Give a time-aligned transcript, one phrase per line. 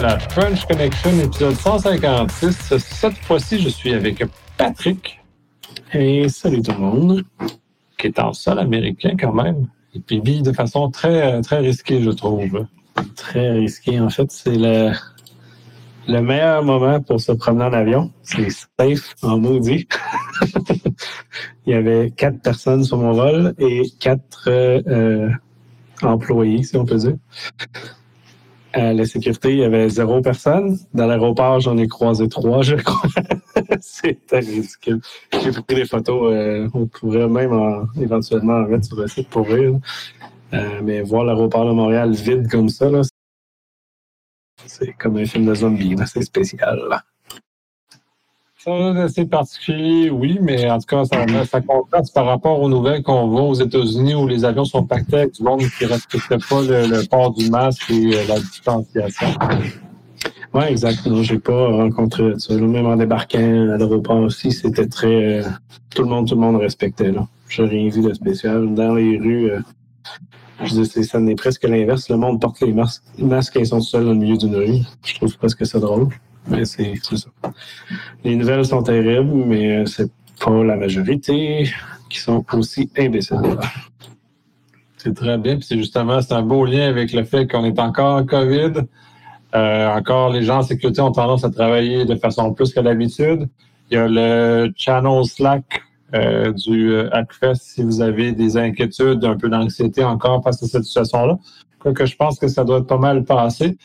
[0.00, 2.78] à la French Connection, épisode 156.
[2.78, 4.24] Cette fois-ci, je suis avec
[4.56, 5.20] Patrick.
[5.92, 7.24] Et salut tout le monde.
[7.98, 9.68] Qui est en sol américain quand même.
[9.94, 12.66] Et puis vit de façon très, très risquée, je trouve.
[13.14, 14.00] Très risqué.
[14.00, 14.92] En fait, c'est le,
[16.08, 18.10] le meilleur moment pour se promener en avion.
[18.22, 19.86] C'est safe en maudit.
[21.66, 25.28] Il y avait quatre personnes sur mon vol et quatre euh,
[26.00, 27.16] employés, si on peut dire.
[28.74, 30.78] La sécurité, il y avait zéro personne.
[30.94, 33.10] Dans l'aéroport, j'en ai croisé trois, je crois.
[33.80, 35.00] C'était ridicule.
[35.32, 36.32] J'ai pris des photos.
[36.32, 39.74] Euh, on pourrait même éventuellement en mettre sur le site pour rire.
[40.52, 42.88] Euh, mais voir l'aéroport de Montréal vide comme ça,
[44.66, 45.96] c'est comme un film de zombie.
[46.06, 46.80] C'est spécial.
[46.88, 47.02] Là.
[48.62, 53.02] Ça assez particulier, oui, mais en tout cas, ça, ça contraste par rapport aux nouvelles
[53.02, 56.28] qu'on voit aux États-Unis où les avions sont pactés avec du monde qui ne respecte
[56.28, 59.28] pas le, port du masque et euh, la distanciation.
[60.52, 61.22] Oui, exactement.
[61.22, 62.54] J'ai pas rencontré ça.
[62.54, 65.40] Même en débarquant à l'aéroport aussi, c'était très.
[65.40, 65.42] Euh,
[65.94, 67.12] tout le monde, tout le monde respectait.
[67.12, 67.26] Là.
[67.48, 68.74] J'ai rien vu de spécial.
[68.74, 69.60] Dans les rues, euh,
[70.64, 72.10] je dis, ça n'est presque l'inverse.
[72.10, 74.80] Le monde porte les masques, masques et ils sont seuls au milieu d'une rue.
[75.02, 76.08] Je trouve presque ça drôle.
[76.48, 77.28] Mais c'est ça.
[78.24, 80.10] Les nouvelles sont terribles, mais c'est
[80.42, 81.68] pas la majorité
[82.08, 83.58] qui sont aussi imbéciles.
[84.96, 85.56] C'est très bien.
[85.56, 88.72] Puis c'est justement, c'est un beau lien avec le fait qu'on est encore en COVID.
[89.54, 93.48] Euh, encore, les gens en sécurité ont tendance à travailler de façon plus que d'habitude.
[93.90, 95.82] Il y a le channel Slack
[96.14, 100.66] euh, du euh, Hackfest si vous avez des inquiétudes, un peu d'anxiété encore face à
[100.66, 101.38] cette situation-là.
[101.78, 103.78] Quoique je pense que ça doit être pas mal passé.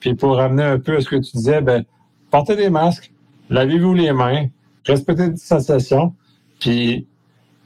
[0.00, 1.84] Puis pour ramener un peu à ce que tu disais, ben,
[2.32, 3.12] portez des masques,
[3.50, 4.48] lavez-vous les mains,
[4.84, 6.14] respectez les distanciations,
[6.58, 7.06] puis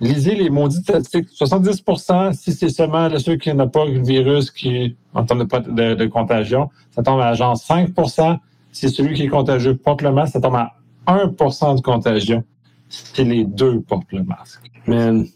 [0.00, 1.28] lisez les maudits statistiques.
[1.30, 6.06] 70% si c'est seulement ceux qui n'ont pas le virus qui, en termes de, de,
[6.06, 8.38] contagion, ça tombe à genre 5%
[8.72, 10.74] Si celui qui est contagieux porte le masque, ça tombe à
[11.06, 12.44] 1% de contagion
[12.88, 14.70] si les deux portent le masque.
[14.86, 15.26] Man,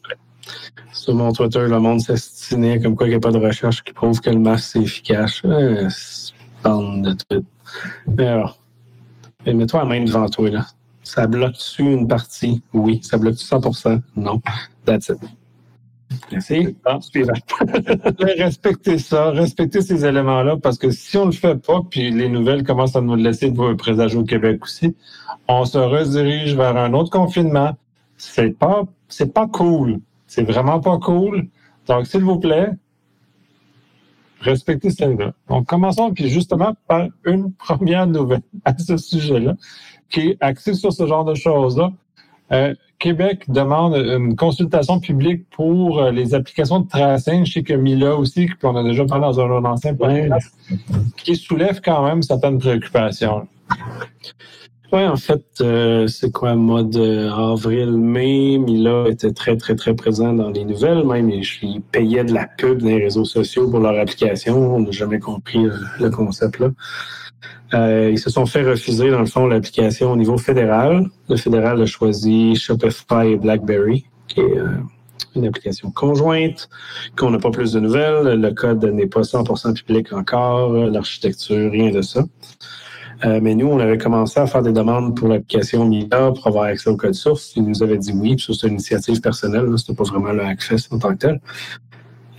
[0.93, 3.93] sur mon Twitter, le monde s'estinait comme quoi il n'y a pas de recherche qui
[3.93, 5.41] prouve que le masque c'est efficace.
[5.45, 5.89] Euh,
[6.65, 7.47] de tweets.
[8.07, 8.60] Mais alors,
[9.47, 10.67] mets-toi la main devant toi, là.
[11.03, 12.63] Ça bloque-tu une partie?
[12.73, 13.01] Oui.
[13.03, 14.41] Ça bloque-tu 100% Non.
[14.85, 15.19] That's it.
[16.33, 16.77] Merci.
[18.39, 22.29] respectez ça, respectez ces éléments-là, parce que si on ne le fait pas, puis les
[22.29, 24.97] nouvelles commencent à nous laisser présager au Québec aussi,
[25.49, 27.77] on se redirige vers un autre confinement.
[28.17, 30.01] C'est pas, c'est pas cool.
[30.27, 31.49] C'est vraiment pas cool.
[31.87, 32.71] Donc, s'il vous plaît,
[34.41, 35.33] respectez celle-là.
[35.49, 39.55] Donc, commençons puis justement par une première nouvelle à ce sujet-là,
[40.09, 41.93] qui est axée sur ce genre de choses-là.
[42.53, 47.47] Euh, Québec demande une consultation publique pour euh, les applications de tracing.
[47.47, 50.53] Je sais que Mila aussi, qu'on a déjà parlé dans un ancien podcast,
[51.17, 53.47] qui soulève quand même certaines préoccupations.
[54.93, 60.33] Oui, en fait, euh, c'est quoi, mode euh, avril-mai, Mila était très, très, très présent
[60.33, 63.97] dans les nouvelles, même, et je de la pub dans les réseaux sociaux pour leur
[63.97, 64.75] application.
[64.75, 66.71] On n'a jamais compris euh, le concept-là.
[68.11, 71.07] ils se sont fait refuser, dans le fond, l'application au niveau fédéral.
[71.29, 74.59] Le fédéral a choisi Shopify et BlackBerry, qui est
[75.37, 76.69] une application conjointe,
[77.17, 78.41] qu'on n'a pas plus de nouvelles.
[78.41, 82.25] Le code n'est pas 100% public encore, l'architecture, rien de ça.
[83.25, 86.65] Euh, mais nous, on avait commencé à faire des demandes pour l'application Mila pour avoir
[86.65, 87.53] accès au code source.
[87.57, 90.43] Ils nous avaient dit oui, puis ça, c'est une initiative personnelle, c'était pas vraiment le
[90.43, 91.41] Hackfest en tant que tel.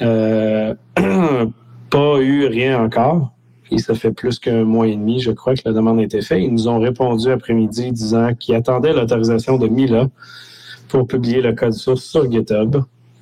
[0.01, 0.73] Euh,
[1.89, 3.31] pas eu rien encore.
[3.69, 6.21] Et ça fait plus qu'un mois et demi, je crois, que la demande a été
[6.21, 6.41] faite.
[6.41, 10.09] Ils nous ont répondu après-midi disant qu'ils attendaient l'autorisation de Mila
[10.89, 12.77] pour publier le code source sur GitHub.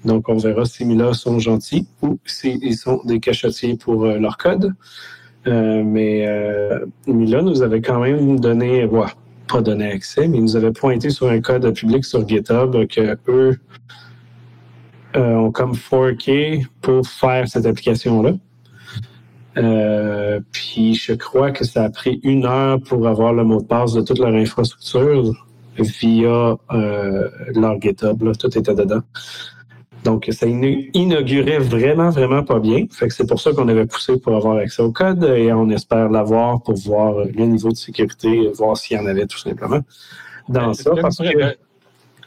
[0.05, 4.37] Donc, on verra si Mila sont gentils ou s'ils sont des cachotiers pour euh, leur
[4.37, 4.73] code.
[5.47, 8.87] Euh, mais euh, Mila nous avait quand même donné,
[9.47, 13.17] pas donné accès, mais il nous avait pointé sur un code public sur GitHub que
[13.27, 13.57] eux
[15.15, 18.33] euh, ont comme 4K pour faire cette application-là.
[20.51, 23.93] puis je crois que ça a pris une heure pour avoir le mot de passe
[23.93, 25.45] de toute leur infrastructure
[25.77, 28.31] via leur GitHub.
[28.37, 29.01] Tout était dedans.
[30.03, 32.85] Donc, ça inaugurait vraiment, vraiment pas bien.
[32.91, 35.69] Fait que c'est pour ça qu'on avait poussé pour avoir accès au code et on
[35.69, 39.81] espère l'avoir pour voir le niveau de sécurité, voir s'il y en avait tout simplement
[40.47, 40.91] dans ça.
[41.01, 41.55] Parce que,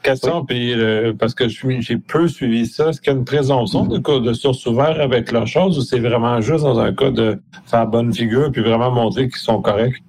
[0.02, 2.90] question, puis, euh, parce que j'ai peu suivi ça.
[2.90, 6.00] Est-ce qu'il y a une présomption de, de source ouverte avec leur chose ou c'est
[6.00, 10.02] vraiment juste dans un cas de faire bonne figure puis vraiment montrer qu'ils sont corrects?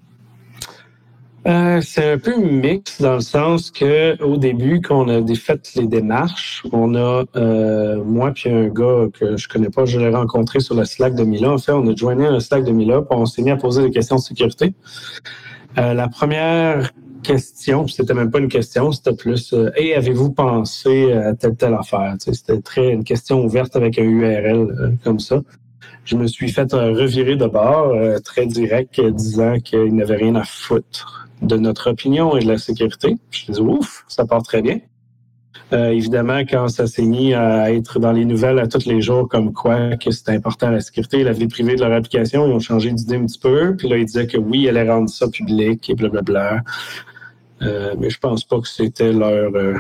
[1.46, 5.74] Euh, c'est un peu mix dans le sens que au début, quand on a fait
[5.76, 10.10] les démarches, on a euh, moi puis un gars que je connais pas, je l'ai
[10.10, 11.52] rencontré sur le Slack de Mila.
[11.52, 13.84] En fait, on a joigné un Slack de Mila, puis on s'est mis à poser
[13.84, 14.74] des questions de sécurité.
[15.78, 16.92] Euh, la première
[17.24, 22.16] question, c'était même pas une question, c'était plus Hey, avez-vous pensé à telle telle affaire?
[22.20, 25.42] c'était très une question ouverte avec un URL comme ça
[26.06, 31.24] je me suis fait revirer de bord, très direct, disant qu'il n'avait rien à foutre
[31.44, 33.18] de notre opinion et de la sécurité.
[33.32, 34.80] Je dis ouf, ça part très bien.
[35.72, 39.28] Euh, évidemment, quand ça s'est mis à être dans les nouvelles à tous les jours,
[39.28, 42.60] comme quoi que c'était important la sécurité la vie privée de leur application, ils ont
[42.60, 43.76] changé d'idée un petit peu.
[43.76, 46.62] Puis là, ils disaient que oui, elle allait rendre ça public et blablabla.
[47.62, 49.76] Euh, mais je pense pas que c'était leur, euh,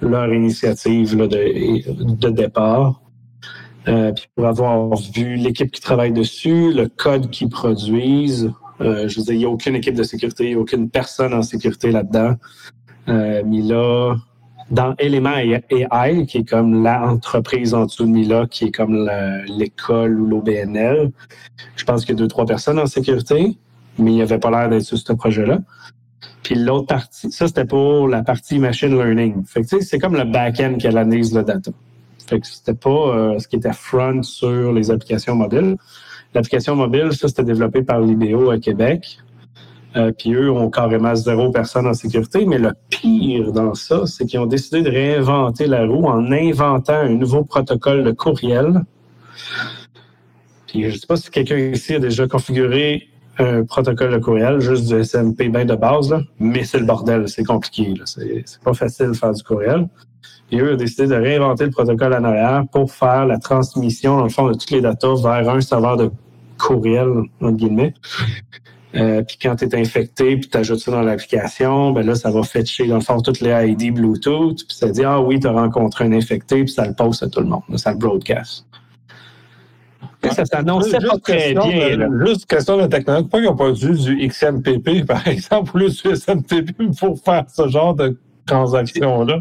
[0.00, 3.00] leur initiative de, de départ.
[3.84, 9.24] Puis pour avoir vu l'équipe qui travaille dessus, le code qu'ils produisent, euh, je veux
[9.24, 12.34] dire, il n'y a aucune équipe de sécurité, aucune personne en sécurité là-dedans.
[13.08, 14.16] Euh, Mila,
[14.70, 19.10] dans Element AI, qui est comme l'entreprise en dessous de Mila, qui est comme
[19.46, 21.10] l'école ou l'OBNL,
[21.76, 23.56] je pense qu'il y a deux, trois personnes en sécurité,
[23.98, 25.60] mais il n'y avait pas l'air d'être sur ce projet-là.
[26.42, 29.44] Puis l'autre partie, ça c'était pour la partie machine learning.
[29.80, 31.70] C'est comme le back-end qui analyse le data.
[32.26, 35.76] Fait que c'était pas euh, ce qui était front sur les applications mobiles.
[36.34, 39.18] L'application mobile, ça, c'était développé par l'IBO à Québec.
[39.96, 42.44] Euh, puis eux ont carrément zéro personne en sécurité.
[42.46, 46.94] Mais le pire dans ça, c'est qu'ils ont décidé de réinventer la roue en inventant
[46.94, 48.82] un nouveau protocole de courriel.
[50.66, 53.08] Puis je ne sais pas si quelqu'un ici a déjà configuré
[53.38, 57.44] un protocole de courriel, juste du SMP bien de base, mais c'est le bordel, c'est
[57.44, 57.94] compliqué.
[58.04, 59.88] C'est pas facile de faire du courriel.
[60.52, 64.24] Et eux ont décidé de réinventer le protocole en arrière pour faire la transmission, dans
[64.24, 66.10] le fond, de toutes les datas vers un serveur de
[66.58, 67.08] courriel,
[67.40, 67.94] entre guillemets.
[68.96, 72.30] Euh, puis quand tu es infecté, puis tu ajoutes ça dans l'application, ben là, ça
[72.30, 75.48] va fetcher, dans le fond, toutes les ID Bluetooth, puis ça dit, ah oui, tu
[75.48, 78.66] as rencontré un infecté, puis ça le poste à tout le monde, ça le broadcast.
[80.30, 82.08] ça s'annonçait pas très bien.
[82.24, 83.24] juste question de technologie.
[83.24, 87.66] Pourquoi ils n'ont pas dû du XMPP, par exemple, ou du SMTP pour faire ce
[87.68, 88.16] genre de
[88.46, 89.40] transaction-là?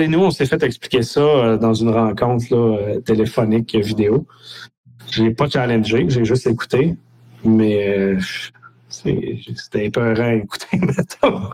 [0.00, 4.26] nous, on s'est fait expliquer ça euh, dans une rencontre euh, téléphonique vidéo.
[5.12, 6.96] Je n'ai pas challengé, j'ai juste écouté,
[7.44, 8.18] mais euh,
[8.88, 11.50] c'était épeurant à écouter, maintenant.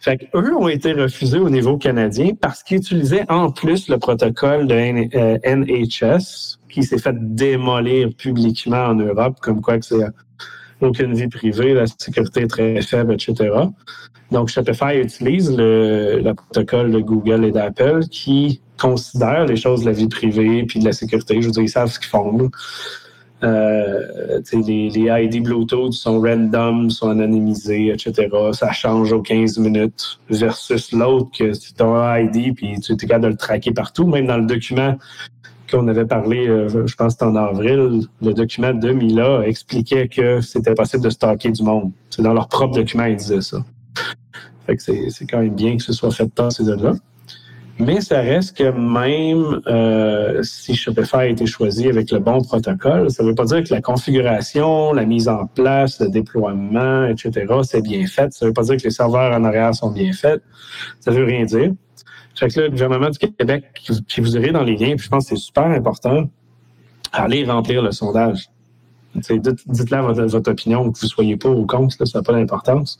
[0.00, 4.66] Fait qu'eux ont été refusés au niveau canadien parce qu'ils utilisaient en plus le protocole
[4.66, 10.04] de NHS qui s'est fait démolir publiquement en Europe, comme quoi que c'est
[10.80, 13.50] aucune vie privée, la sécurité est très faible, etc.
[14.30, 19.86] Donc, Shopify utilise le, le protocole de Google et d'Apple qui considère les choses de
[19.86, 21.40] la vie privée puis de la sécurité.
[21.40, 22.50] Je veux dire, ils savent ce qu'ils font.
[23.42, 28.28] Euh, les, ID Bluetooth sont random, sont anonymisés, etc.
[28.52, 32.96] Ça change aux 15 minutes versus l'autre que tu as un ID puis tu es
[32.96, 34.06] capable de le traquer partout.
[34.06, 34.96] Même dans le document
[35.70, 40.40] qu'on avait parlé, euh, je pense que en avril, le document de Mila expliquait que
[40.40, 41.92] c'était possible de stocker du monde.
[42.10, 43.64] C'est dans leur propre document, ils disaient ça.
[44.66, 46.94] Fait que c'est quand même bien que ce soit fait dans ces zones-là.
[47.80, 53.10] Mais ça reste que même euh, si Shopify a été choisi avec le bon protocole,
[53.10, 57.46] ça ne veut pas dire que la configuration, la mise en place, le déploiement, etc.,
[57.62, 58.34] c'est bien fait.
[58.34, 60.42] Ça ne veut pas dire que les serveurs en arrière sont bien faits.
[61.00, 61.72] Ça ne veut rien dire.
[62.34, 63.64] Fait que là, le gouvernement du Québec,
[64.06, 66.28] qui vous irez dans les liens, puis je pense que c'est super important,
[67.12, 68.50] allez remplir le sondage.
[69.14, 72.98] Dites-leur votre, votre, opinion, que vous soyez pas ou contre, ça n'a pas d'importance.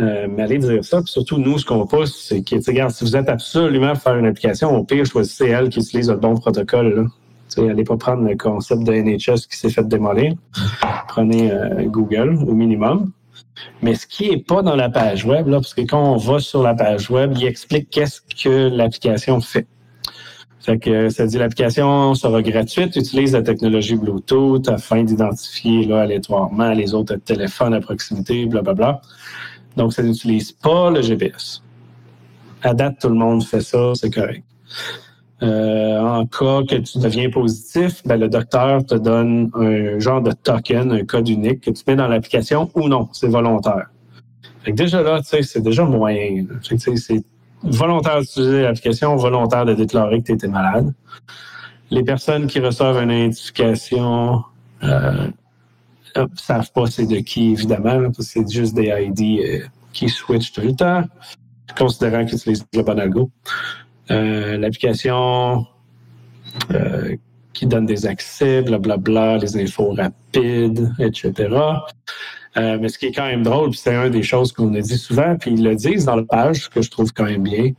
[0.00, 1.00] Euh, mais allez dire ça.
[1.02, 4.16] Puis surtout, nous, ce qu'on pousse, c'est que, regarde, si vous êtes absolument à faire
[4.16, 7.10] une application, au pire, choisissez elle qui utilise le bon protocole.
[7.56, 7.70] Là.
[7.70, 10.34] allez pas prendre le concept de NHS qui s'est fait démolir.
[11.08, 13.12] Prenez euh, Google au minimum.
[13.82, 16.40] Mais ce qui n'est pas dans la page web, là, parce que quand on va
[16.40, 19.66] sur la page web, il explique qu'est-ce que l'application fait.
[20.58, 26.72] Fait que ça dit l'application sera gratuite, utilise la technologie Bluetooth afin d'identifier là, aléatoirement
[26.72, 28.74] les autres téléphones à proximité, blablabla.
[28.74, 29.02] Bla, bla.
[29.76, 31.62] Donc, ça n'utilise pas le GPS.
[32.62, 34.44] À date, tout le monde fait ça, c'est correct.
[35.42, 40.32] Euh, en cas que tu deviens positif, ben, le docteur te donne un genre de
[40.32, 43.88] token, un code unique que tu mets dans l'application ou non, c'est volontaire.
[44.62, 46.46] Fait que déjà là, c'est déjà moyen.
[46.62, 47.24] c'est
[47.62, 50.92] volontaire d'utiliser l'application, volontaire de déclarer que tu étais malade.
[51.90, 54.42] Les personnes qui reçoivent une identification
[54.82, 55.28] euh,
[56.16, 60.08] ne savent pas c'est de qui, évidemment, parce que c'est juste des ID euh, qui
[60.08, 61.04] switchent tout le temps,
[61.76, 63.30] considérant qu'ils utilisent le bon algo.
[64.10, 65.66] Euh, l'application
[66.72, 67.16] euh,
[67.52, 71.32] qui donne des accès, blablabla, les infos rapides, etc.
[72.56, 74.98] Euh, mais ce qui est quand même drôle, c'est une des choses qu'on a dit
[74.98, 77.72] souvent, puis ils le disent dans la page, que je trouve quand même bien,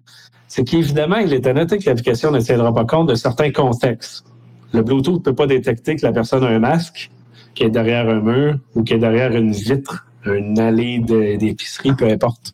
[0.47, 4.25] c'est qu'évidemment, il est à noter que l'application ne tiendra pas compte de certains contextes.
[4.73, 7.11] Le Bluetooth ne peut pas détecter que la personne a un masque,
[7.55, 12.05] qui est derrière un mur ou qui est derrière une vitre, une allée d'épicerie, peu
[12.05, 12.53] importe.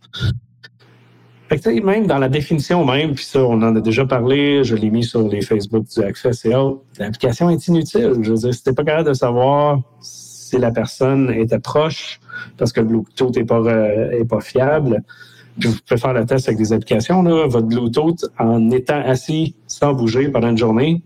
[1.49, 4.73] Fait que, même dans la définition même, puis ça, on en a déjà parlé, je
[4.73, 8.13] l'ai mis sur les Facebook du Access et autres, l'application est inutile.
[8.21, 12.21] Je veux dire, si pas capable de savoir si la personne était proche,
[12.57, 15.03] parce que le Bluetooth n'est pas, euh, pas fiable,
[15.59, 19.55] puis vous pouvez faire le test avec des applications, là, votre Bluetooth, en étant assis
[19.67, 21.03] sans bouger pendant une journée,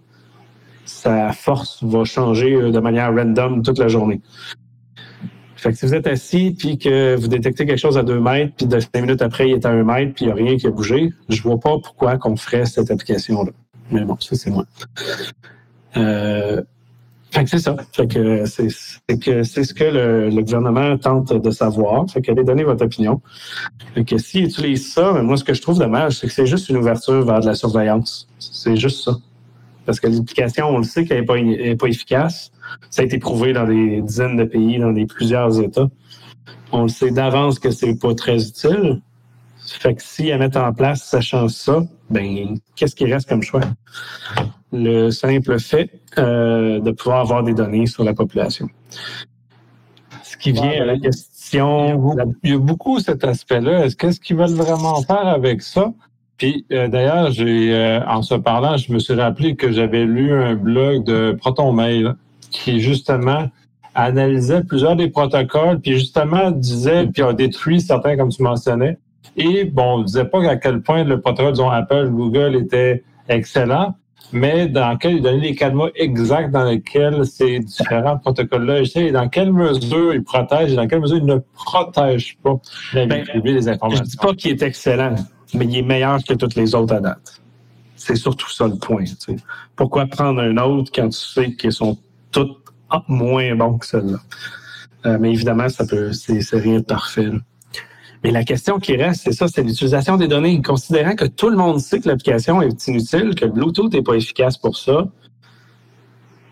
[0.86, 4.22] sa force va changer euh, de manière random toute la journée.
[5.56, 8.54] Fait que si vous êtes assis puis que vous détectez quelque chose à deux mètres,
[8.56, 10.68] puis de minutes après, il est à un mètre, puis il n'y a rien qui
[10.68, 13.52] a bougé, je vois pas pourquoi qu'on ferait cette application-là.
[13.92, 14.66] Mais bon, ça, c'est moi.
[15.98, 16.62] Euh,
[17.32, 17.76] fait que c'est ça.
[17.92, 22.10] Fait que c'est ce que le, gouvernement tente de savoir.
[22.10, 23.22] Fait qu'allez donner votre opinion.
[23.94, 26.46] Fait que s'ils utilisent ça, mais moi, ce que je trouve dommage, c'est que c'est
[26.46, 28.28] juste une ouverture vers de la surveillance.
[28.40, 29.18] C'est juste ça.
[29.86, 32.52] Parce que l'application, on le sait qu'elle n'est pas, efficace.
[32.90, 35.88] Ça a été prouvé dans des dizaines de pays, dans des plusieurs États.
[36.72, 39.02] On le sait d'avance que c'est pas très utile.
[39.66, 43.62] Fait que si elle met en place, sachant ça, ben qu'est-ce qui reste comme choix?
[44.72, 48.68] Le simple fait euh, de pouvoir avoir des données sur la population.
[50.24, 52.16] Ce qui vient à la question.
[52.44, 53.86] Il y a beaucoup cet aspect-là.
[53.86, 55.94] Est-ce qu'est-ce qu'ils veulent vraiment faire avec ça?
[56.38, 60.34] Puis euh, d'ailleurs, j'ai euh, en se parlant, je me suis rappelé que j'avais lu
[60.34, 62.14] un blog de ProtonMail
[62.52, 63.50] qui justement
[63.94, 68.98] analysait plusieurs des protocoles, puis justement disait, puis a détruit certains, comme tu mentionnais.
[69.38, 73.96] Et bon, on disait pas à quel point le protocole, disons, Apple, Google était excellent,
[74.34, 79.30] mais dans lequel il donnait les canaux exacts dans lesquels ces différents protocoles-là et dans
[79.30, 82.60] quelle mesure ils protègent et dans quelle mesure ils ne protègent pas
[82.94, 84.04] la vie ben, des informations.
[84.04, 85.16] Je dis pas qu'il est excellent
[85.56, 87.42] mais il est meilleur que toutes les autres à date.
[87.96, 89.04] C'est surtout ça le point.
[89.76, 91.98] Pourquoi prendre un autre quand tu sais qu'ils sont
[92.32, 92.58] tous
[93.08, 94.20] moins bons que celle-là?
[95.06, 97.30] Euh, mais évidemment, ça peut, c'est, rien de parfait.
[98.24, 100.62] Mais la question qui reste, c'est ça, c'est l'utilisation des données.
[100.62, 104.58] Considérant que tout le monde sait que l'application est inutile, que Bluetooth n'est pas efficace
[104.58, 105.08] pour ça,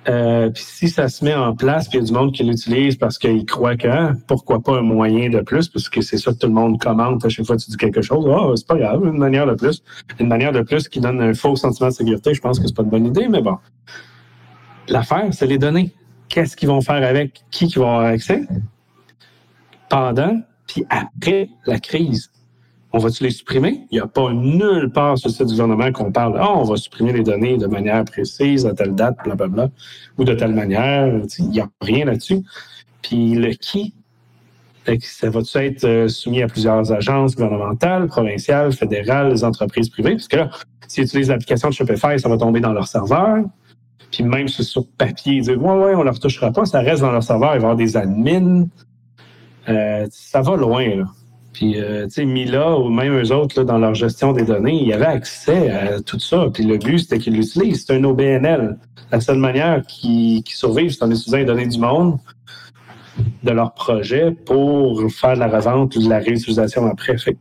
[0.10, 2.43] euh, puis si ça se met en place, puis il y a du monde qui
[2.43, 6.17] l'utilise parce qu'il croit que hein, pourquoi pas un moyen de plus, parce que c'est
[6.17, 8.25] ça que tout le monde commente à chaque fois que tu dis quelque chose.
[8.27, 9.81] oh, c'est pas grave, une manière de plus.
[10.19, 12.75] Une manière de plus qui donne un faux sentiment de sécurité, je pense que c'est
[12.75, 13.57] pas une bonne idée, mais bon.
[14.89, 15.93] L'affaire, c'est les données.
[16.27, 17.41] Qu'est-ce qu'ils vont faire avec?
[17.50, 18.41] Qui qui va avoir accès?
[19.89, 22.32] Pendant, puis après la crise.
[22.95, 23.88] On va-tu les supprimer?
[23.89, 27.12] Il n'y a pas nulle part sur ce gouvernement qu'on parle, ah, on va supprimer
[27.12, 29.69] les données de manière précise, à telle date, blablabla,
[30.19, 31.12] ou de telle manière.
[31.39, 32.43] Il n'y a rien là-dessus.
[33.01, 33.95] Puis le qui,
[35.01, 40.12] ça va-tu être euh, soumis à plusieurs agences gouvernementales, provinciales, fédérales, les entreprises privées?
[40.12, 40.51] Parce que là,
[40.88, 43.43] s'ils utilisent l'application de Shopify, ça va tomber dans leur serveur.
[44.12, 47.01] Puis même sur papier, ils disent Ouais, ouais, on ne leur touchera pas, ça reste
[47.01, 48.67] dans leur serveur, il va y avoir des admins.
[49.67, 51.05] Euh, ça va loin, là.
[51.53, 54.83] Puis, euh, tu sais, Mila ou même eux autres, là, dans leur gestion des données,
[54.83, 56.48] ils avaient accès à tout ça.
[56.51, 57.86] Puis le but, c'était qu'ils l'utilisent.
[57.86, 58.77] C'est un OBNL.
[59.12, 62.17] La seule manière qu'ils survivent, c'est en utilisant les données du monde
[63.43, 67.17] de leur projet pour faire de la revente ou de la réutilisation après.
[67.19, 67.38] Fait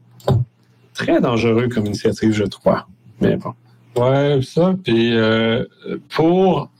[0.95, 2.87] très dangereux comme initiative, je crois.
[3.21, 3.55] Mais bon.
[3.97, 4.75] Ouais, ça.
[4.85, 5.65] Puis euh,
[6.11, 6.71] pour,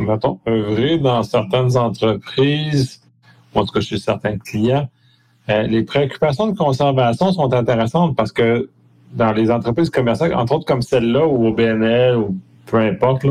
[0.00, 3.00] mettons, œuvrer dans certaines entreprises,
[3.54, 4.88] ou en tout cas chez certains clients,
[5.48, 8.68] euh, les préoccupations de conservation sont intéressantes parce que
[9.12, 12.36] dans les entreprises commerciales, entre autres comme celle-là ou au BNL ou
[12.66, 13.24] peu importe,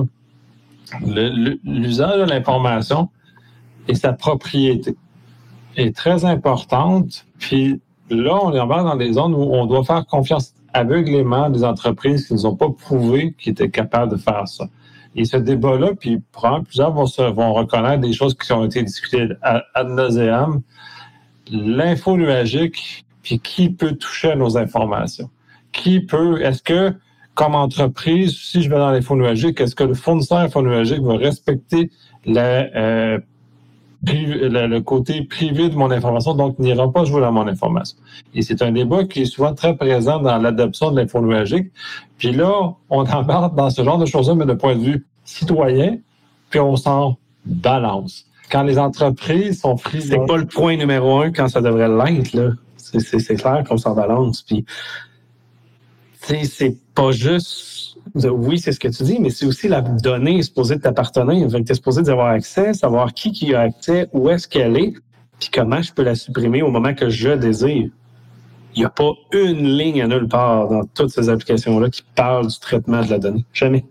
[1.04, 3.10] l'usage de l'information
[3.88, 4.96] et sa propriété
[5.76, 7.26] est très importante.
[7.38, 11.64] Puis là, on est embarque dans des zones où on doit faire confiance aveuglément des
[11.64, 14.66] entreprises qui ne ont pas prouvé qu'ils étaient capables de faire ça.
[15.16, 16.22] Et ce débat-là, puis
[16.66, 20.62] plusieurs vont, se, reconnaître des choses qui ont été discutées ad nauseam,
[21.52, 25.30] l'info nuagique, puis qui peut toucher à nos informations?
[25.72, 26.94] Qui peut, est-ce que,
[27.34, 31.18] comme entreprise, si je vais dans l'info nuagique, est-ce que le fournisseur info nuagique va
[31.18, 31.92] respecter
[32.28, 33.20] euh,
[34.04, 37.98] le côté privé de mon information, donc n'ira pas jouer dans mon information?
[38.34, 41.72] Et c'est un débat qui est souvent très présent dans l'adoption de l'info nuagique.
[42.18, 45.98] Puis là, on embarque dans ce genre de choses-là, mais de point de vue citoyen,
[46.50, 50.10] puis on s'en balance quand les entreprises sont prises.
[50.10, 52.52] C'est pas le point numéro un quand ça devrait l'être, là.
[52.78, 54.42] C'est clair qu'on s'en balance.
[54.42, 54.66] Puis,
[56.22, 57.98] c'est pas juste.
[58.14, 61.48] Oui, c'est ce que tu dis, mais c'est aussi la donnée supposée t'appartenir.
[61.48, 64.94] Tu es supposé d'y avoir accès, savoir qui qui a accès, où est-ce qu'elle est.
[65.40, 67.90] puis comment je peux la supprimer au moment que je désire.
[68.76, 72.48] Il n'y a pas une ligne à nulle part dans toutes ces applications-là qui parle
[72.48, 73.46] du traitement de la donnée.
[73.54, 73.86] Jamais.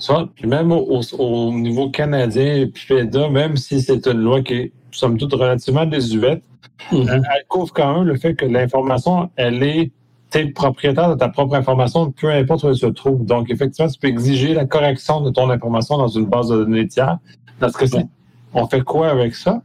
[0.00, 4.72] Ça, puis même au, niveau canadien, puis FEDA, même si c'est une loi qui est,
[4.92, 6.42] somme toute, relativement désuète,
[6.90, 7.22] mm-hmm.
[7.36, 9.92] elle couvre quand même le fait que l'information, elle est
[10.30, 13.24] tu es le propriétaire de ta propre information, peu importe où elle se trouve.
[13.24, 16.86] Donc, effectivement, tu peux exiger la correction de ton information dans une base de données
[16.86, 17.18] tiers.
[17.60, 18.06] Dans ce cas-ci,
[18.54, 19.62] on fait quoi avec ça?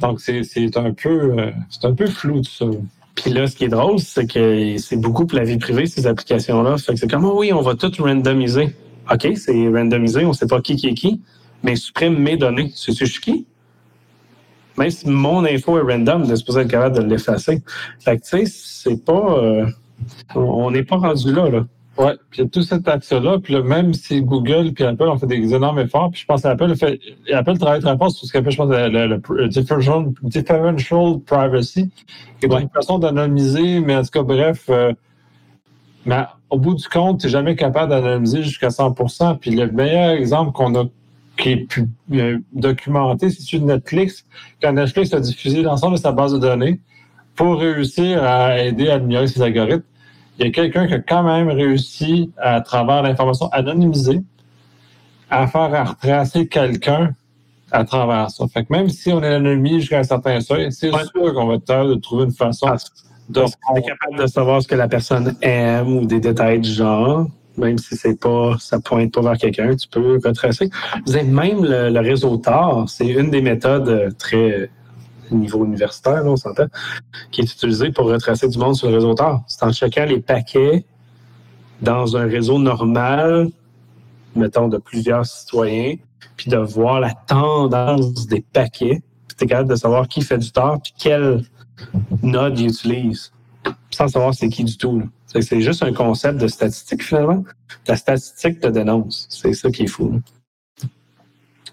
[0.00, 2.66] Donc, c'est un peu euh, c'est un peu flou tout ça.
[3.14, 6.06] Puis là, ce qui est drôle, c'est que c'est beaucoup pour la vie privée, ces
[6.06, 6.76] applications-là.
[6.76, 8.76] Fait que c'est comme, oh oui, on va tout randomiser.
[9.10, 11.20] OK, c'est randomisé, on ne sait pas qui qui est qui,
[11.62, 12.72] mais supprime mes données.
[12.74, 13.46] C'est je suis qui?
[14.78, 17.62] Même si mon info est random, c'est supposé être capable de l'effacer.
[18.00, 19.38] Fait que, tu sais, c'est pas...
[19.38, 19.66] Euh,
[20.34, 21.66] on n'est pas rendu là, là.
[21.98, 23.38] Oui, puis il y a tout cet axe-là.
[23.38, 26.42] Puis là, même si Google puis Apple ont fait des énormes efforts, puis je pense
[26.42, 27.00] qu'Apple fait,
[27.32, 29.48] Apple travaille très fort sur ce qu'Apple, je pense, le,
[30.28, 31.90] differential, privacy,
[32.38, 34.92] qui est une façon d'anonymiser, mais en tout cas, bref, euh,
[36.04, 40.10] mais au bout du compte, tu n'es jamais capable d'anonymiser jusqu'à 100% Puis le meilleur
[40.10, 40.84] exemple qu'on a
[41.36, 41.78] qui est
[42.14, 44.24] euh, documenté, c'est celui de Netflix.
[44.62, 46.80] Quand Netflix a diffusé l'ensemble de sa base de données
[47.34, 49.82] pour réussir à aider à améliorer ses algorithmes,
[50.38, 54.22] il y a quelqu'un qui a quand même réussi, à travers l'information anonymisée,
[55.30, 57.12] à faire retracer quelqu'un
[57.72, 58.46] à travers ça.
[58.48, 61.54] Fait que même si on est anonymisé jusqu'à un certain seuil, c'est sûr qu'on va
[61.54, 62.66] être de trouver une façon
[63.28, 63.40] de...
[63.40, 67.26] On est capable de savoir ce que la personne aime ou des détails du genre.
[67.56, 70.68] Même si c'est pas, ça pointe pas vers quelqu'un, tu peux retracer.
[71.06, 74.70] Vous avez même le, réseau TAR, c'est une des méthodes très
[75.30, 76.66] niveau universitaire, on s'entend,
[77.30, 79.42] qui est utilisé pour retracer du monde sur le réseau TAR.
[79.46, 80.84] C'est en checkant les paquets
[81.80, 83.48] dans un réseau normal,
[84.34, 85.96] mettons, de plusieurs citoyens,
[86.36, 90.38] puis de voir la tendance des paquets, puis tu es capable de savoir qui fait
[90.38, 91.42] du tort, puis quel
[92.22, 93.32] node il utilise,
[93.90, 95.02] sans savoir c'est qui du tout.
[95.26, 97.44] C'est juste un concept de statistique, finalement.
[97.86, 99.26] La statistique te dénonce.
[99.28, 100.20] C'est ça qui est fou.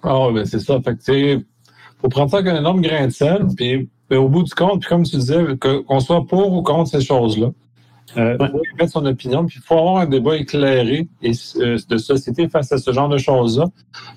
[0.02, 0.82] Ah, ben c'est ça.
[0.82, 1.42] Fait que,
[2.02, 4.90] faut prendre ça avec un énorme grain de sel, puis au bout du compte, puis
[4.90, 7.52] comme tu disais, qu'on soit pour ou contre ces choses-là,
[8.18, 11.78] euh, il faut mettre son opinion, puis il faut avoir un débat éclairé et, euh,
[11.88, 13.66] de société face à ce genre de choses-là.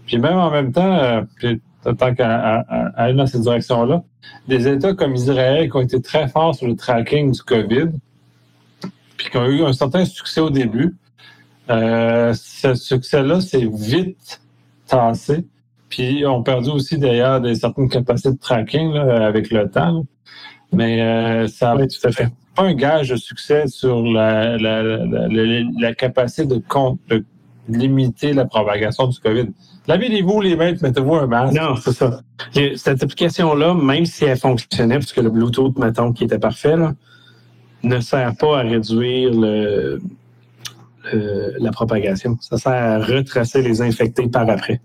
[0.06, 1.22] Puis même en même temps, euh,
[1.94, 2.60] tant qu'à
[2.96, 4.02] aller dans cette direction-là,
[4.48, 7.90] des États comme Israël qui ont été très forts sur le tracking du COVID,
[9.16, 10.94] puis qui ont eu un certain succès au début,
[11.70, 14.40] euh, ce succès-là s'est vite
[14.86, 15.46] tassé.
[15.88, 20.04] Puis ont perdu aussi d'ailleurs des certaines capacités de tracking là, avec le temps.
[20.72, 24.82] Mais euh, ça oui, tout à fait pas un gage de succès sur la, la,
[24.82, 26.56] la, capacité de,
[27.08, 27.24] de,
[27.68, 29.48] limiter la propagation du COVID.
[29.86, 31.54] Lavez-vous les mains, mettez-vous un masque.
[31.54, 32.20] Non, c'est ça.
[32.76, 36.94] cette application-là, même si elle fonctionnait, puisque le Bluetooth, mettons, qui était parfait, là,
[37.82, 40.00] ne sert pas à réduire le,
[41.12, 42.36] la propagation.
[42.40, 44.80] Ça sert à retracer les infectés par après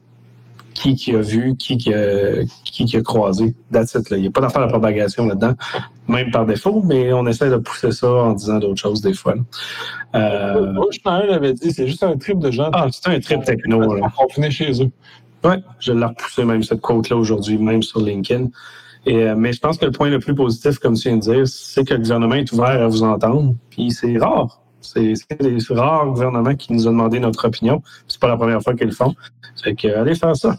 [0.74, 3.54] qui qui a vu, qui qui a, qui, qui a croisé.
[3.72, 4.18] That's it, là.
[4.18, 5.54] Il n'y a pas d'affaire de propagation là-dedans,
[6.08, 9.36] même par défaut, mais on essaie de pousser ça en disant d'autres choses des fois.
[10.16, 10.74] Euh...
[10.74, 11.00] Moi, je
[11.32, 12.70] l'avais dit, c'est juste un trip de gens.
[12.74, 13.96] Ah, c'est un trip techno.
[13.96, 14.12] Là.
[14.18, 14.92] Confinés chez eux.
[15.44, 18.48] Oui, je l'ai repoussé même cette quote-là aujourd'hui, même sur LinkedIn.
[19.06, 21.22] Et, euh, mais je pense que le point le plus positif, comme tu viens de
[21.22, 23.56] dire, c'est que le gouvernement est ouvert à vous entendre.
[23.72, 24.61] Puis c'est rare.
[24.82, 27.82] C'est des rares gouvernements qui nous ont demandé notre opinion.
[28.08, 29.16] C'est pas la première fois qu'ils le font.
[29.64, 30.58] Fait que allez faire ça.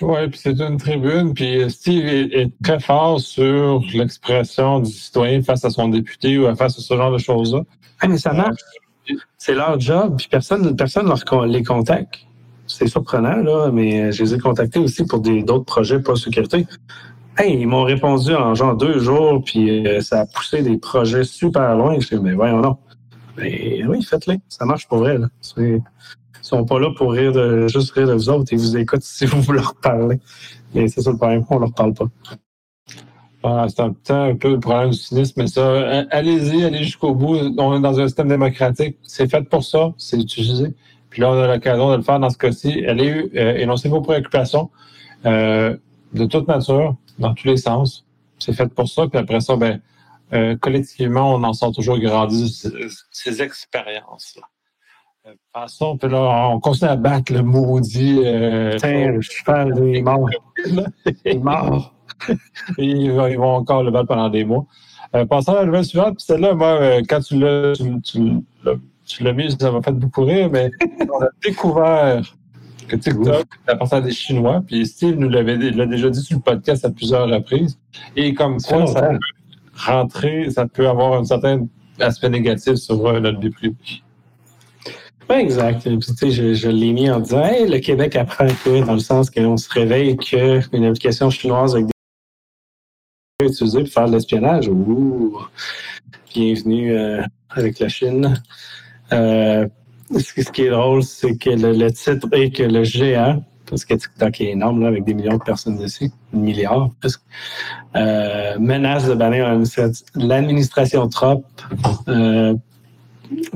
[0.00, 5.64] Oui, puis c'est une tribune, puis Steve est, très fort sur l'expression du citoyen face
[5.64, 7.60] à son député ou face à ce genre de choses-là.
[8.00, 8.60] Ah, mais ça marche.
[9.38, 12.20] C'est leur job, puis personne personne leur, les contacte.
[12.66, 16.66] C'est surprenant, là, mais je les ai contactés aussi pour d'autres projets pas sécurité.
[17.36, 21.24] Hey, ils m'ont répondu en genre deux jours, puis euh, ça a poussé des projets
[21.24, 21.98] super loin.
[21.98, 22.76] Je dis, mais voyons non.
[23.36, 24.38] Mais oui, faites-les.
[24.48, 25.18] Ça marche pour vrai.
[25.18, 25.26] Là.
[25.56, 25.82] Ils
[26.42, 28.52] sont pas là pour rire de, juste rire de vous autres.
[28.52, 30.20] Ils vous écoutent si vous leur parlez.
[30.74, 32.06] Mais c'est ça le problème, on leur parle pas.
[33.42, 37.36] Ah, c'est un, un, peu le problème du cynisme, mais ça, allez-y, allez jusqu'au bout.
[37.58, 38.96] On est dans un système démocratique.
[39.02, 40.72] C'est fait pour ça, c'est utilisé.
[41.10, 42.86] Puis là, on a l'occasion de le faire dans ce cas-ci.
[42.86, 44.70] Allez euh, énoncer vos préoccupations
[45.26, 45.76] euh,
[46.14, 48.04] de toute nature, dans tous les sens.
[48.38, 49.06] C'est fait pour ça.
[49.06, 49.80] Puis après ça, ben,
[50.32, 52.70] euh, collectivement, on en sort toujours grandi ces,
[53.10, 54.42] ces expériences-là.
[55.24, 58.20] De toute façon, puis là, on continue à battre le maudit.
[58.24, 60.28] Euh, Tiens, le cheval, est mort.
[60.66, 60.84] il
[61.24, 61.94] est mort.
[62.78, 64.66] ils, vont encore le battre pendant des mois.
[65.14, 68.20] Euh, passons à la nouvelle suivante, puis celle-là, moi, euh, quand tu l'as, tu, tu,
[69.06, 70.70] tu l'as mis, ça m'a fait beaucoup rire, mais
[71.12, 72.36] on a découvert
[72.88, 74.62] que TikTok appartient à des Chinois.
[74.66, 77.78] Puis Steve nous l'avait l'a déjà dit sur le podcast à plusieurs reprises.
[78.16, 79.18] Et comme quoi, ça peut
[79.76, 81.66] rentrer, ça peut avoir un certain
[82.00, 83.74] aspect négatif sur euh, notre vie privée.
[85.30, 85.82] Oui, exact.
[85.82, 89.30] Puis, je, je l'ai mis en disant hey, le Québec apprend que, dans le sens
[89.30, 94.68] qu'on se réveille qu'une application chinoise avec des utilisée pour faire de l'espionnage.
[94.68, 95.38] Ouh,
[96.34, 98.42] bienvenue euh, avec la Chine.
[99.12, 99.66] Euh,
[100.10, 104.40] ce qui est drôle, c'est que le, titre est que le géant, parce que TikTok
[104.40, 106.90] est énorme, là, avec des millions de personnes dessus, un milliard
[107.96, 109.60] euh, menace de bannir
[110.14, 111.44] l'administration Trump
[112.08, 112.54] euh,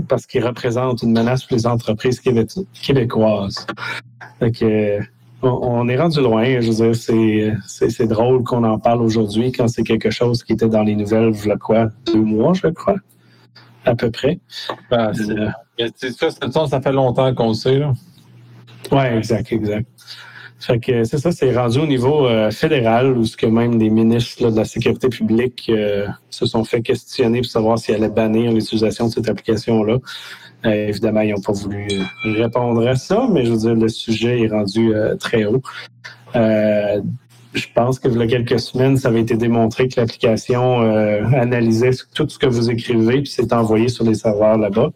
[0.09, 3.67] parce qu'il représente une menace pour les entreprises québécoises.
[5.41, 6.61] On, est rendu loin.
[6.61, 10.69] Je veux dire, c'est drôle qu'on en parle aujourd'hui quand c'est quelque chose qui était
[10.69, 12.97] dans les nouvelles, je quoi, deux mois, je crois,
[13.85, 14.39] à peu près.
[14.91, 15.13] Ben,
[15.79, 17.83] euh, ça, ça fait longtemps qu'on le sait.
[18.93, 19.87] Oui, exact, exact.
[20.61, 23.91] Fait que c'est ça, c'est rendu au niveau euh, fédéral où ce que même des
[23.91, 28.53] ministres de la sécurité publique euh, se sont fait questionner pour savoir s'ils allaient bannir
[28.53, 29.99] l'utilisation de cette application-là.
[30.67, 31.87] Euh, évidemment, ils n'ont pas voulu
[32.25, 35.63] répondre à ça, mais je veux dire, le sujet est rendu très haut.
[37.59, 40.81] Je pense que il y a quelques semaines, ça avait été démontré que l'application
[41.35, 44.91] analysait tout ce que vous écrivez puis c'est envoyé sur les serveurs là-bas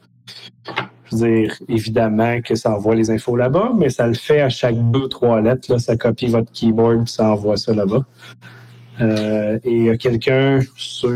[1.15, 5.09] dire, évidemment que ça envoie les infos là-bas, mais ça le fait à chaque deux,
[5.09, 5.71] trois lettres.
[5.71, 8.05] Là, ça copie votre keyboard ça envoie ça là-bas.
[9.01, 11.11] Euh, et il y a quelqu'un sur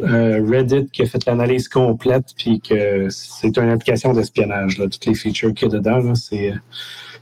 [0.00, 4.76] euh, Reddit qui a fait l'analyse complète, puis que c'est une application d'espionnage.
[4.76, 6.52] Toutes les features qu'il y a dedans, c'est,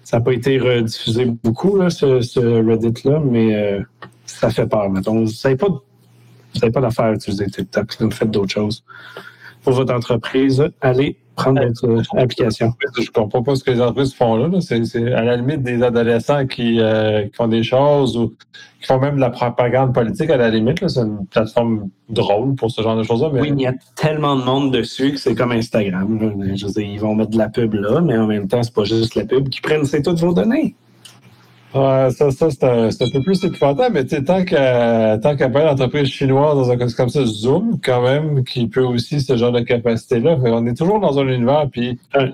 [0.07, 3.81] ça n'a pas été rediffusé beaucoup, là, ce, Reddit-là, mais euh,
[4.25, 4.89] ça fait peur.
[4.89, 5.15] Mettons.
[5.15, 5.67] Vous ne savez pas,
[6.73, 8.85] pas d'affaire utiliser TikTok, vous faites d'autres choses.
[9.65, 12.73] Pour votre entreprise, allez prendre votre application.
[12.99, 14.61] Je comprends pas ce que les entreprises font là.
[14.61, 16.81] C'est à la limite des adolescents euh, qui,
[17.35, 18.35] font des choses ou
[18.81, 20.87] qui font même de la propagande politique à la limite.
[20.89, 23.31] C'est une plateforme drôle pour ce genre de choses-là.
[23.33, 26.19] Oui, il y a tellement de monde dessus que c'est comme Instagram.
[26.57, 28.75] Je veux dire, ils vont mettre de la pub là, mais en même temps, c'est
[28.75, 30.75] pas juste la pub qui prennent, c'est toutes vos données.
[31.77, 35.63] Ouais, ça, ça c'est un, un, peu plus épouvantable, mais tant qu'à tant qu'à pas
[35.63, 39.53] l'entreprise chinoise dans un cas comme ça, Zoom, quand même, qui peut aussi ce genre
[39.53, 40.39] de capacité-là.
[40.43, 41.99] On est toujours dans un univers, puis.
[42.17, 42.29] Euh,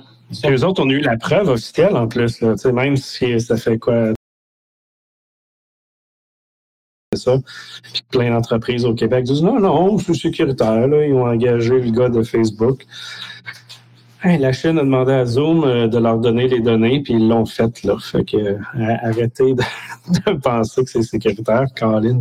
[0.44, 3.78] les autres, on a eu la preuve officielle en plus, là, même si ça fait
[3.78, 4.12] quoi?
[7.14, 7.36] Ça.
[7.82, 10.86] Puis plein d'entreprises au Québec disent non, non, c'est sécuritaire.
[10.86, 11.04] Là.
[11.04, 12.86] Ils ont engagé le gars de Facebook
[14.24, 17.46] la Chine a demandé à Zoom euh, de leur donner les données, puis ils l'ont
[17.46, 17.82] fait.
[17.82, 17.96] Là.
[18.00, 19.54] Fait que euh, arrêtez
[20.26, 22.20] de, penser que c'est sécuritaire, Caroline.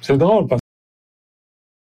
[0.00, 0.60] C'est drôle parce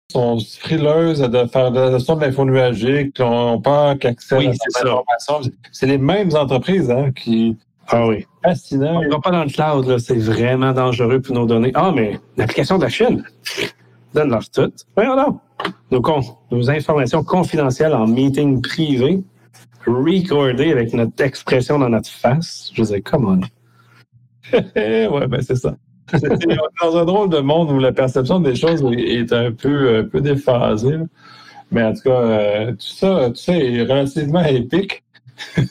[0.09, 4.41] qu'ils sont frileuses de faire de la gestion de l'info nuagique, n'ont pas qu'accès à
[4.41, 5.41] l'information.
[5.73, 7.57] C'est les mêmes entreprises hein, qui.
[7.89, 8.27] Ah oui.
[8.43, 8.99] Fascinant.
[8.99, 11.71] On ne va pas dans le cloud, c'est vraiment dangereux pour nos données.
[11.75, 13.23] Ah, mais l'application de la Chine,
[14.13, 14.73] donne-leur tout.
[14.97, 15.41] Voyons donc
[15.91, 16.03] nos,
[16.51, 19.23] nos informations confidentielles en meeting privé,
[19.87, 22.71] recordées avec notre expression dans notre face.
[22.75, 23.41] Je disais, come on.
[24.77, 25.77] ouais, ben c'est ça.
[26.83, 30.21] dans un drôle de monde où la perception des choses est un peu, un peu
[30.21, 30.99] déphasée.
[31.71, 35.03] Mais en tout cas, euh, tout, ça, tout ça est relativement épique.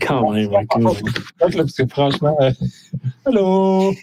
[0.00, 0.50] Quand même,
[1.38, 2.50] parce que franchement, euh,
[3.24, 3.94] allô!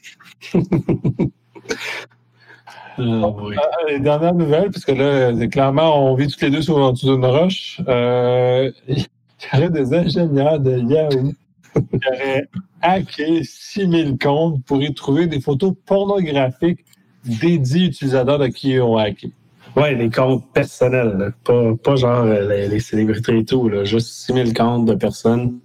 [2.98, 6.78] Ah, ah, les dernières nouvelles, parce que là, clairement, on vit tous les deux sur
[6.78, 7.82] une roche.
[7.88, 11.32] Euh, il y aurait des ingénieurs de Yahoo
[11.74, 12.48] qui auraient
[12.82, 16.84] hacké 6000 comptes pour y trouver des photos pornographiques
[17.24, 19.32] dédiées utilisateurs de qui ils ont hacké.
[19.78, 23.86] Oui, des comptes personnels, Pas, genre euh, les, célébrités et tout, là.
[23.86, 25.60] juste 6000 comptes de personnes,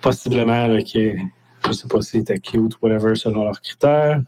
[0.00, 1.14] possiblement qui,
[1.66, 4.22] je sais pas si c'était cute, whatever, selon leurs critères.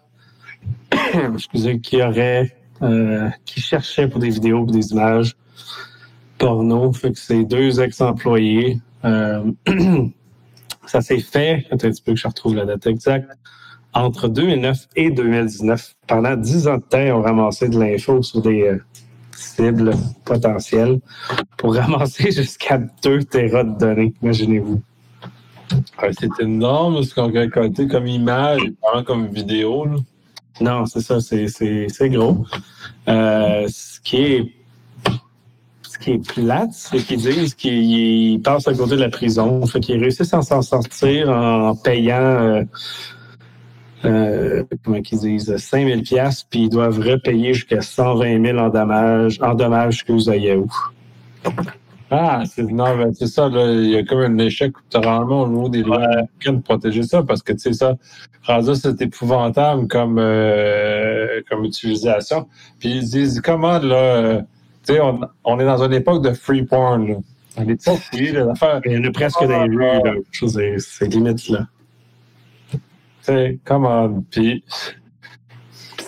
[1.83, 5.37] qui aurait, euh, qui cherchait pour des vidéos, pour des images
[6.39, 6.93] porno.
[6.93, 8.81] Fait que c'est deux ex-employés.
[9.05, 9.51] Euh,
[10.87, 13.31] ça s'est fait, un petit peu que je retrouve la date exacte,
[13.93, 15.95] entre 2009 et 2019.
[16.07, 18.83] Pendant dix ans de temps, on ramassait de l'info sur des euh,
[19.33, 19.95] cibles
[20.25, 21.01] potentielles
[21.57, 24.81] pour ramasser jusqu'à 2 terras de données, imaginez-vous.
[26.13, 28.61] c'est énorme ce qu'on a récolté comme image
[29.07, 29.85] comme vidéo.
[29.87, 29.97] Là.
[30.61, 32.45] Non, c'est ça, c'est gros.
[33.09, 34.53] Euh, ce qui est
[35.83, 39.65] ce qui est plate, c'est qu'ils disent qu'ils passent à côté de la prison.
[39.67, 42.63] Fait qu'ils réussissent à s'en sortir en payant euh,
[44.05, 48.69] euh, comment qu'ils disent 5 000 pièces puis ils doivent repayer jusqu'à 120 000 en
[48.69, 50.71] dommages, en dommages que vous ayez où.
[52.15, 55.49] Ah, c'est non, mais c'est ça, là, il y a comme un échec vraiment au
[55.49, 57.97] niveau des lois américaines de protéger ça, parce que tu sais ça,
[58.43, 62.49] rendu c'est épouvantable comme euh, comme utilisation.
[62.79, 64.43] Puis ils disent comment là,
[64.85, 67.09] tu sais, on, on, est dans une époque de free porn.
[67.09, 67.15] Là.
[67.57, 67.97] On est pas.
[68.85, 70.03] Il y en a presque des rues, là.
[70.79, 71.67] C'est limite là.
[72.73, 72.79] Tu
[73.23, 74.23] sais, comment.
[74.31, 74.63] Puis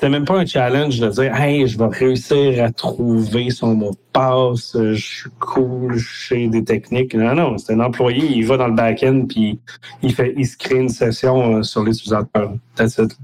[0.05, 3.93] c'était même pas un challenge de dire Hey, je vais réussir à trouver son mot
[3.93, 7.15] de passe, je suis cool, je sais des techniques.
[7.15, 9.59] Non, non, c'est un employé, il va dans le back-end puis
[10.03, 12.53] il fait il se crée une session euh, sur l'utilisateur.
[12.77, 13.17] That's it.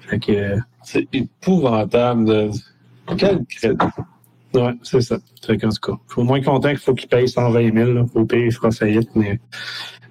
[0.00, 2.50] Fait que c'est épouvantable de
[3.16, 3.76] quel crédit.
[4.54, 5.18] Ouais, c'est ça.
[5.46, 7.92] Fait qu'en tout cas, je suis au moins content qu'il faut qu'il paye 120 000.
[7.92, 8.06] Là.
[8.12, 9.38] Au pire, il fera faillite, mais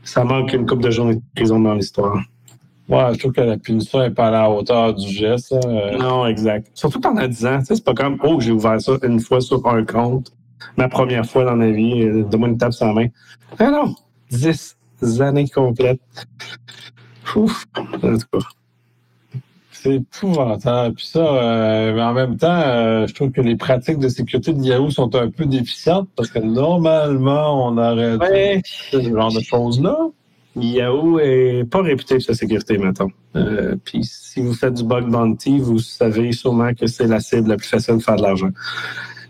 [0.05, 2.23] ça manque une coupe de journées de prison dans l'histoire.
[2.93, 5.51] Ouais, je trouve que la punition n'est pas à la hauteur du geste.
[5.51, 5.97] Euh.
[5.97, 6.69] Non, exact.
[6.75, 7.59] Surtout pendant 10 ans.
[7.63, 10.31] C'est pas comme, oh, j'ai ouvert ça une fois sur un compte,
[10.77, 13.07] ma première fois dans ma vie, euh, donne-moi une table sans main.
[13.57, 13.95] Ah non,
[14.29, 14.75] 10
[15.21, 15.99] années complètes.
[17.35, 18.47] Ouf, en tout cas.
[19.71, 20.93] C'est épouvantable.
[20.93, 24.61] Puis ça, euh, mais en même temps, je trouve que les pratiques de sécurité de
[24.61, 28.61] Yahoo sont un peu déficientes parce que normalement, on aurait ouais.
[28.63, 29.97] ce genre de choses-là.
[30.55, 33.09] Yahoo est pas réputé pour sa sécurité, maintenant.
[33.35, 37.49] Euh, puis si vous faites du bug bounty, vous savez sûrement que c'est la cible
[37.49, 38.49] la plus facile de faire de l'argent.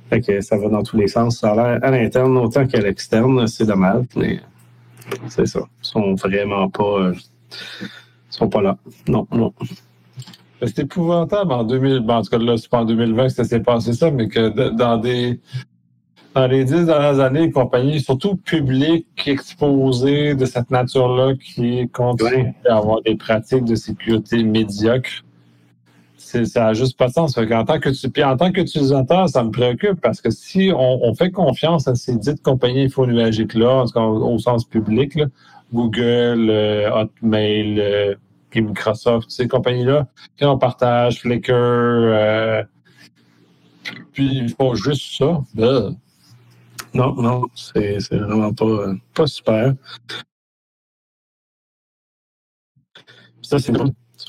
[0.10, 1.40] Fait que ça va dans tous les sens.
[1.40, 3.48] Ça a l'air à l'interne autant qu'à l'externe.
[3.48, 4.42] C'est dommage, mais
[5.30, 5.62] c'est ça.
[5.82, 7.14] Ils sont vraiment pas, euh,
[8.30, 8.78] sont pas là.
[9.08, 9.54] Non, non.
[10.62, 12.02] C'est épouvantable en 2000.
[12.02, 14.28] Bon, en tout cas, là, c'est pas en 2020 que ça s'est passé ça, mais
[14.28, 15.40] que dans des
[16.36, 22.54] dans les dix dernières années, les compagnies, surtout publiques, exposées de cette nature-là, qui continuent
[22.68, 25.24] à avoir des pratiques de sécurité médiocres,
[26.18, 27.38] ça n'a juste pas de sens.
[27.38, 31.32] en tant que puis en tant qu'utilisateur, ça me préoccupe parce que si on, fait
[31.32, 35.20] confiance à ces dites compagnies infonuagiques-là, au sens public,
[35.72, 38.16] Google, euh, Hotmail, euh,
[38.56, 42.64] Microsoft, ces compagnies-là, qui on partage, Flickr, euh,
[44.14, 45.42] puis ils font juste ça.
[46.94, 49.74] Non, non, c'est vraiment pas, pas super.
[53.42, 53.74] Ça, c'est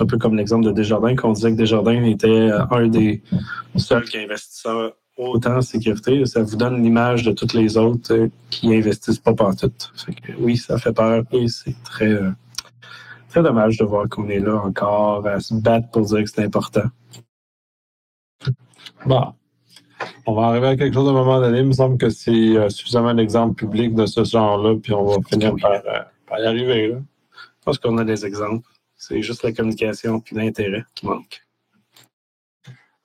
[0.02, 3.22] un peu comme l'exemple de Desjardins, qu'on disait que Desjardins était un des
[3.76, 4.68] seuls qui investissait
[5.16, 6.24] autant en sécurité.
[6.26, 9.70] Ça vous donne l'image de toutes les autres qui investissent pas partout.
[10.38, 12.18] oui, ça fait peur et c'est très,
[13.28, 16.44] très dommage de voir qu'on est là encore à se battre pour dire que c'est
[16.44, 16.88] important.
[19.06, 19.34] Bon,
[20.26, 21.58] on va arriver à quelque chose à un moment donné.
[21.60, 25.16] Il me semble que c'est euh, suffisamment d'exemples publics de ce genre-là, puis on va
[25.28, 25.80] finir euh,
[26.26, 26.88] par, y arriver.
[26.88, 26.96] Là.
[27.32, 28.66] Je pense qu'on a des exemples.
[28.96, 31.42] C'est juste la communication puis l'intérêt qui manque.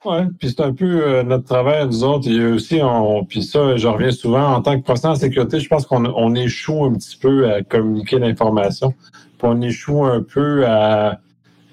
[0.06, 2.26] Oui, puis c'est un peu euh, notre travail, nous autres.
[2.26, 5.20] Il y a aussi, on, puis ça, je reviens souvent, en tant que professionnel en
[5.20, 8.94] sécurité, je pense qu'on échoue un petit peu à communiquer l'information.
[9.38, 11.20] Puis on échoue un peu à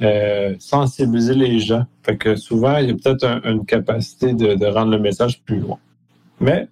[0.01, 1.86] euh, sensibiliser les gens.
[2.03, 5.79] Fait que souvent, il y a peut-être une capacité de, rendre le message plus loin.
[6.39, 6.67] Mais,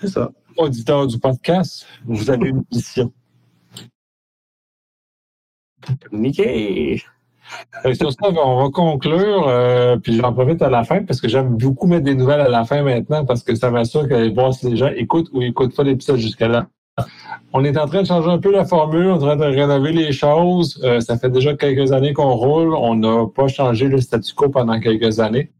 [0.00, 0.30] c'est ça.
[0.56, 3.12] Auditeur du podcast, vous avez une mission.
[6.08, 7.02] Communiquer.
[7.94, 11.56] Sur ça, on va conclure, euh, puis j'en profite à la fin parce que j'aime
[11.56, 14.70] beaucoup mettre des nouvelles à la fin maintenant parce que ça m'assure que voir si
[14.70, 16.68] les gens écoutent ou n'écoutent pas l'épisode jusqu'à là.
[17.52, 19.56] On est en train de changer un peu la formule, on est en train de
[19.56, 20.80] rénover les choses.
[20.84, 22.74] Euh, ça fait déjà quelques années qu'on roule.
[22.74, 25.50] On n'a pas changé le statu quo pendant quelques années.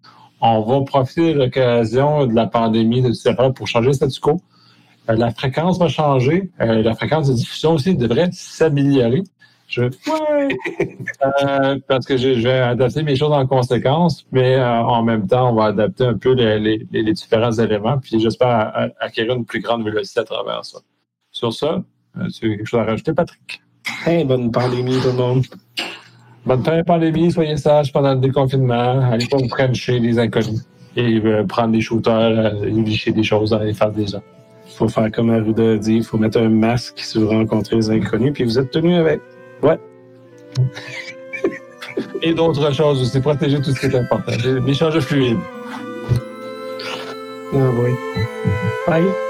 [0.41, 4.41] On va profiter de l'occasion de la pandémie, de tout pour changer le statu quo.
[5.09, 6.51] Euh, la fréquence va changer.
[6.61, 9.25] Euh, la fréquence de diffusion aussi devrait s'améliorer.
[9.67, 9.83] Je
[11.89, 15.67] parce que je, vais adapter mes choses en conséquence, mais en même temps, on va
[15.67, 20.25] adapter un peu les, les différents éléments, puis j'espère acquérir une plus grande vélocité à
[20.25, 20.81] travers ça.
[21.41, 21.83] Sur ça,
[22.19, 23.63] euh, tu as quelque chose à rajouter, Patrick?
[24.05, 25.47] Hey, bonne pandémie, tout le monde.
[26.45, 29.01] Bonne fin de pandémie, soyez sages pendant le déconfinement.
[29.11, 33.23] Allez pas vous prendre chez les inconnus et euh, prendre des shooters, euh, licher des
[33.23, 34.23] choses dans les faces des gens.
[34.67, 37.77] Il faut faire comme Arruda a dit, il faut mettre un masque si vous rencontrez
[37.77, 39.23] les inconnus, puis vous êtes tenu avec.
[39.63, 39.79] Ouais.
[42.23, 44.33] et d'autres choses aussi, protéger tout ce qui est important.
[44.67, 45.39] L'échange fluide.
[47.55, 47.93] Ah oui.
[48.87, 49.30] Bye.